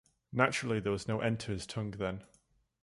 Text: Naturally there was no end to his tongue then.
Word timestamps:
Naturally 0.33 0.79
there 0.79 0.91
was 0.91 1.07
no 1.07 1.19
end 1.19 1.39
to 1.41 1.51
his 1.51 1.67
tongue 1.67 1.91
then. 1.91 2.23